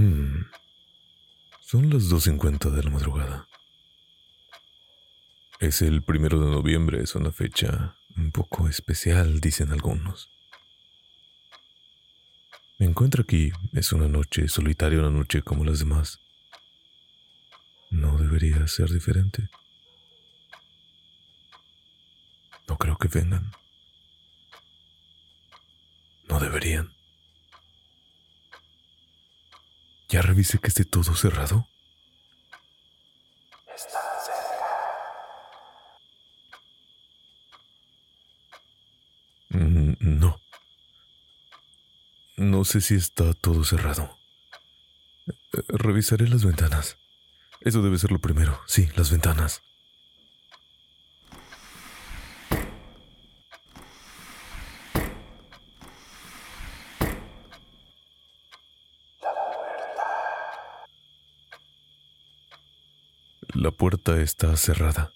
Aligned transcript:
Hmm. 0.00 0.46
Son 1.60 1.90
las 1.90 2.04
2.50 2.04 2.70
de 2.70 2.82
la 2.82 2.88
madrugada. 2.88 3.46
Es 5.58 5.82
el 5.82 6.00
primero 6.00 6.38
de 6.38 6.50
noviembre, 6.50 7.02
es 7.02 7.14
una 7.16 7.32
fecha 7.32 7.96
un 8.16 8.32
poco 8.32 8.66
especial, 8.66 9.40
dicen 9.42 9.72
algunos. 9.72 10.30
Me 12.78 12.86
encuentro 12.86 13.24
aquí, 13.24 13.52
es 13.74 13.92
una 13.92 14.08
noche 14.08 14.48
solitaria, 14.48 15.00
una 15.00 15.10
noche 15.10 15.42
como 15.42 15.66
las 15.66 15.80
demás. 15.80 16.18
No 17.90 18.16
debería 18.16 18.66
ser 18.68 18.88
diferente. 18.88 19.50
No 22.66 22.78
creo 22.78 22.96
que 22.96 23.08
vengan. 23.08 23.52
No 26.26 26.40
deberían. 26.40 26.99
¿Ya 30.10 30.22
revisé 30.22 30.58
que 30.58 30.66
esté 30.68 30.84
todo 30.84 31.14
cerrado? 31.14 31.68
Está 33.76 34.00
cerca. 34.26 34.66
Mm, 39.50 39.94
no. 40.00 40.40
No 42.36 42.64
sé 42.64 42.80
si 42.80 42.96
está 42.96 43.34
todo 43.34 43.62
cerrado. 43.62 44.18
Eh, 45.28 45.62
Revisaré 45.68 46.26
las 46.28 46.44
ventanas. 46.44 46.96
Eso 47.60 47.80
debe 47.80 47.98
ser 47.98 48.10
lo 48.10 48.18
primero. 48.18 48.60
Sí, 48.66 48.88
las 48.96 49.12
ventanas. 49.12 49.62
La 63.60 63.70
puerta 63.70 64.18
está 64.22 64.56
cerrada. 64.56 65.12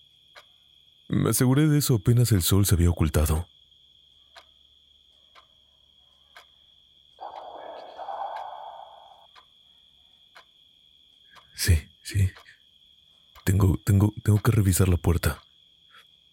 Me 1.09 1.31
aseguré 1.31 1.67
de 1.67 1.78
eso 1.78 1.95
apenas 1.95 2.31
el 2.31 2.42
sol 2.42 2.67
se 2.67 2.75
había 2.75 2.91
ocultado. 2.91 3.48
Sí, 11.55 11.89
sí. 12.03 12.31
Tengo, 13.45 13.81
tengo, 13.83 14.12
tengo 14.23 14.42
que 14.42 14.53
revisar 14.53 14.91
la 14.91 14.98
puerta. 14.98 15.42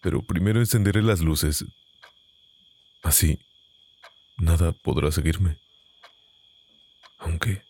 Pero 0.02 0.22
primero 0.22 0.60
encenderé 0.60 1.02
las 1.02 1.22
luces. 1.22 1.64
Así, 3.04 3.40
nada 4.36 4.74
podrá 4.74 5.14
seguirme. 5.14 5.60
Aunque... 7.20 7.64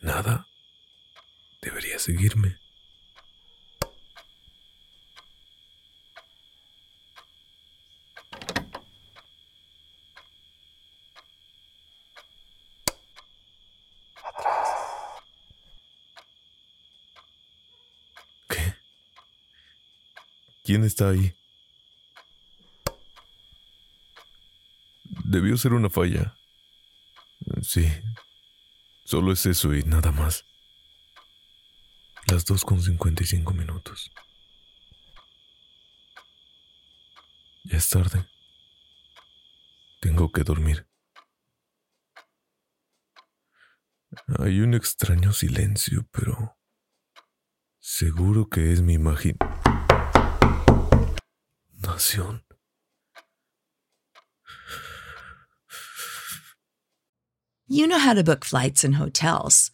Nada 0.00 0.46
debería 1.64 1.98
seguirme. 1.98 2.58
¿Quién 20.64 20.82
está 20.82 21.10
ahí? 21.10 21.34
Debió 25.24 25.58
ser 25.58 25.74
una 25.74 25.90
falla. 25.90 26.36
Sí, 27.60 27.86
solo 29.04 29.32
es 29.32 29.44
eso 29.44 29.74
y 29.74 29.82
nada 29.82 30.10
más. 30.10 30.46
Las 32.34 32.44
dos 32.46 32.64
con 32.64 32.82
cincuenta 32.82 33.22
y 33.22 33.26
cinco 33.26 33.54
minutos. 33.54 34.10
Ya 37.62 37.76
es 37.76 37.88
tarde. 37.88 38.28
Tengo 40.00 40.32
que 40.32 40.42
dormir. 40.42 40.88
Hay 44.40 44.58
un 44.62 44.74
extraño 44.74 45.32
silencio, 45.32 46.08
pero 46.10 46.58
seguro 47.78 48.48
que 48.48 48.72
es 48.72 48.82
mi 48.82 48.94
imaginación. 48.94 49.38
You 57.68 57.86
know 57.86 58.00
how 58.00 58.12
to 58.12 58.24
book 58.24 58.44
flights 58.44 58.82
and 58.82 58.96
hotels. 58.96 59.73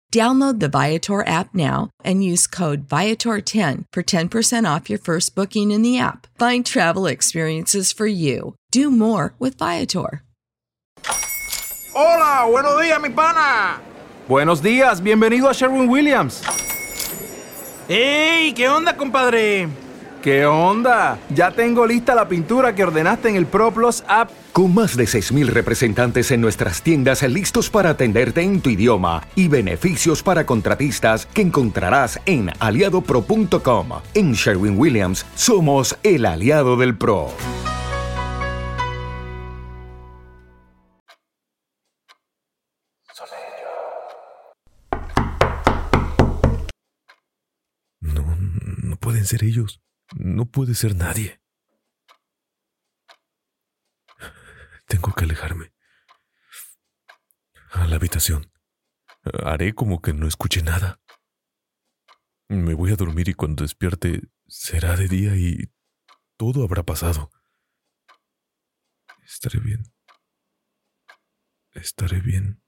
Download 0.11 0.59
the 0.59 0.67
Viator 0.67 1.25
app 1.25 1.55
now 1.55 1.89
and 2.03 2.21
use 2.21 2.45
code 2.45 2.85
Viator10 2.89 3.85
for 3.93 4.03
10% 4.03 4.75
off 4.75 4.89
your 4.89 4.99
first 4.99 5.35
booking 5.35 5.71
in 5.71 5.83
the 5.83 5.97
app. 5.97 6.27
Find 6.37 6.65
travel 6.65 7.05
experiences 7.05 7.93
for 7.93 8.07
you. 8.07 8.55
Do 8.71 8.91
more 8.91 9.35
with 9.39 9.57
Viator. 9.57 10.23
Hola, 11.95 12.45
buenos 12.49 12.81
días, 12.81 13.01
mi 13.01 13.09
pana. 13.09 13.79
Buenos 14.27 14.61
días, 14.61 15.01
bienvenido 15.01 15.49
a 15.49 15.53
Sherwin 15.53 15.89
Williams. 15.89 16.41
¡Ey! 17.87 18.53
¿Qué 18.53 18.67
onda, 18.67 18.97
compadre? 18.97 19.69
¿Qué 20.21 20.45
onda? 20.45 21.19
Ya 21.33 21.51
tengo 21.51 21.87
lista 21.87 22.15
la 22.15 22.27
pintura 22.27 22.75
que 22.75 22.83
ordenaste 22.83 23.29
en 23.29 23.37
el 23.37 23.45
ProPlus 23.45 24.03
app. 24.07 24.29
Con 24.53 24.73
más 24.73 24.97
de 24.97 25.05
6.000 25.05 25.47
representantes 25.47 26.29
en 26.31 26.41
nuestras 26.41 26.81
tiendas 26.81 27.23
listos 27.23 27.69
para 27.69 27.91
atenderte 27.91 28.41
en 28.41 28.59
tu 28.59 28.69
idioma 28.69 29.25
y 29.33 29.47
beneficios 29.47 30.23
para 30.23 30.45
contratistas 30.45 31.25
que 31.25 31.41
encontrarás 31.41 32.19
en 32.25 32.49
aliadopro.com. 32.59 33.89
En 34.13 34.33
Sherwin 34.33 34.77
Williams 34.77 35.25
somos 35.35 35.97
el 36.03 36.25
aliado 36.25 36.75
del 36.75 36.97
PRO. 36.97 37.29
No, 48.01 48.37
no 48.83 48.97
pueden 48.97 49.25
ser 49.25 49.45
ellos. 49.45 49.79
No 50.13 50.45
puede 50.45 50.75
ser 50.75 50.97
nadie. 50.97 51.40
Tengo 54.91 55.13
que 55.13 55.23
alejarme. 55.23 55.73
A 57.71 57.87
la 57.87 57.95
habitación. 57.95 58.51
Haré 59.45 59.73
como 59.73 60.01
que 60.01 60.11
no 60.11 60.27
escuché 60.27 60.63
nada. 60.63 60.99
Me 62.49 62.73
voy 62.73 62.91
a 62.91 62.97
dormir 62.97 63.29
y 63.29 63.33
cuando 63.33 63.63
despierte 63.63 64.19
será 64.47 64.97
de 64.97 65.07
día 65.07 65.37
y 65.37 65.71
todo 66.35 66.65
habrá 66.65 66.83
pasado. 66.83 67.31
Estaré 69.23 69.61
bien. 69.61 69.83
Estaré 71.71 72.19
bien. 72.19 72.61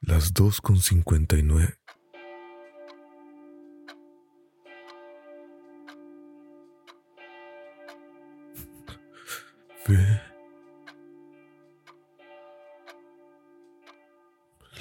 Las 0.00 0.32
dos 0.32 0.60
con 0.60 0.80
cincuenta 0.80 1.36
y 1.36 1.44
nueve. 1.44 1.79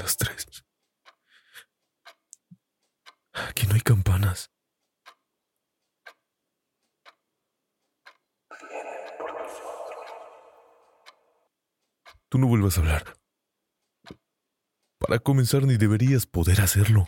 Las 0.10 0.18
tres. 0.18 0.66
Aquí 3.32 3.68
no 3.68 3.76
hay 3.76 3.82
campanas. 3.82 4.50
Tú 12.28 12.40
no 12.40 12.48
vuelvas 12.48 12.80
a 12.80 12.82
hablar. 12.82 13.20
Para 14.98 15.20
comenzar, 15.20 15.62
ni 15.68 15.78
deberías 15.78 16.26
poder 16.26 16.60
hacerlo. 16.62 17.06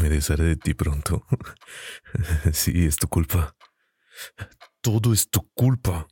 Me 0.00 0.08
desharé 0.08 0.44
de 0.44 0.56
ti 0.56 0.72
pronto. 0.72 1.26
Sí, 2.54 2.86
es 2.86 2.96
tu 2.96 3.06
culpa. 3.08 3.54
Todo 4.80 5.12
es 5.12 5.28
tu 5.28 5.46
culpa. 5.52 6.08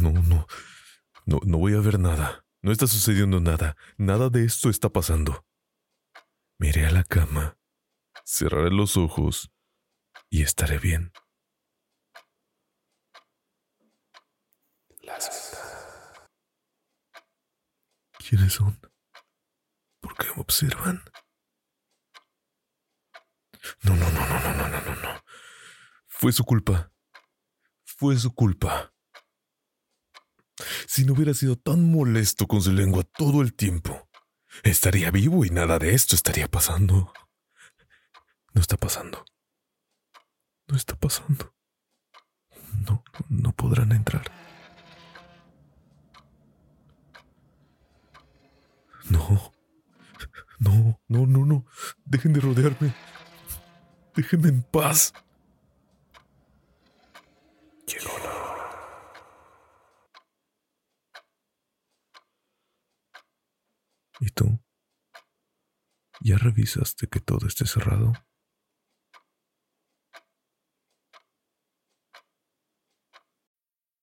No, 0.00 0.12
no, 0.12 0.46
no, 1.26 1.40
no 1.44 1.58
voy 1.58 1.74
a 1.74 1.80
ver 1.80 1.98
nada. 1.98 2.44
No 2.62 2.72
está 2.72 2.86
sucediendo 2.86 3.40
nada. 3.40 3.76
Nada 3.96 4.30
de 4.30 4.44
esto 4.44 4.70
está 4.70 4.88
pasando. 4.88 5.44
Miré 6.58 6.86
a 6.86 6.90
la 6.90 7.04
cama, 7.04 7.56
cerraré 8.24 8.70
los 8.70 8.96
ojos 8.96 9.50
y 10.28 10.42
estaré 10.42 10.78
bien. 10.78 11.12
¿Quiénes 18.18 18.52
son? 18.52 18.78
¿Por 20.00 20.16
qué 20.16 20.26
me 20.34 20.42
observan? 20.42 21.02
No, 23.82 23.96
no, 23.96 24.10
no, 24.10 24.20
no, 24.28 24.40
no, 24.40 24.54
no, 24.54 24.68
no, 24.68 24.80
no, 24.82 24.96
no. 24.96 25.27
Fue 26.18 26.32
su 26.32 26.42
culpa. 26.44 26.92
Fue 27.84 28.16
su 28.16 28.34
culpa. 28.34 28.92
Si 30.88 31.04
no 31.04 31.12
hubiera 31.12 31.32
sido 31.32 31.54
tan 31.54 31.92
molesto 31.92 32.48
con 32.48 32.60
su 32.60 32.72
lengua 32.72 33.04
todo 33.04 33.40
el 33.40 33.54
tiempo, 33.54 34.08
estaría 34.64 35.12
vivo 35.12 35.44
y 35.44 35.50
nada 35.50 35.78
de 35.78 35.94
esto 35.94 36.16
estaría 36.16 36.48
pasando. 36.48 37.12
No 38.52 38.60
está 38.60 38.76
pasando. 38.76 39.24
No 40.66 40.76
está 40.76 40.96
pasando. 40.96 41.54
No, 42.84 43.04
no 43.28 43.52
podrán 43.52 43.92
entrar. 43.92 44.24
No. 49.08 49.52
No, 50.58 51.00
no, 51.06 51.26
no, 51.26 51.46
no. 51.46 51.64
Dejen 52.04 52.32
de 52.32 52.40
rodearme. 52.40 52.92
Déjenme 54.16 54.48
en 54.48 54.62
paz. 54.64 55.14
¿Y 64.20 64.30
tú? 64.30 64.60
¿Ya 66.20 66.36
revisaste 66.36 67.06
que 67.06 67.20
todo 67.20 67.46
esté 67.46 67.66
cerrado? 67.66 68.12